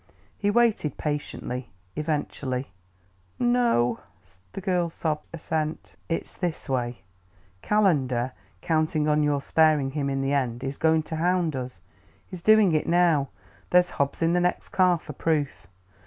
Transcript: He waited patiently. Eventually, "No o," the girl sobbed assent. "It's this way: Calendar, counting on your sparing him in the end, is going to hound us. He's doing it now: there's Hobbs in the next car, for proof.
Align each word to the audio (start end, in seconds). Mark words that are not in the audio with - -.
He 0.35 0.49
waited 0.49 0.97
patiently. 0.97 1.69
Eventually, 1.95 2.71
"No 3.37 3.99
o," 3.99 3.99
the 4.53 4.59
girl 4.59 4.89
sobbed 4.89 5.27
assent. 5.31 5.93
"It's 6.09 6.33
this 6.33 6.67
way: 6.67 7.03
Calendar, 7.61 8.31
counting 8.63 9.07
on 9.07 9.21
your 9.21 9.41
sparing 9.41 9.91
him 9.91 10.09
in 10.09 10.21
the 10.23 10.33
end, 10.33 10.63
is 10.63 10.77
going 10.79 11.03
to 11.03 11.17
hound 11.17 11.55
us. 11.55 11.81
He's 12.27 12.41
doing 12.41 12.71
it 12.73 12.87
now: 12.87 13.29
there's 13.69 13.91
Hobbs 13.91 14.23
in 14.23 14.33
the 14.33 14.39
next 14.41 14.69
car, 14.69 14.97
for 14.97 15.13
proof. 15.13 15.67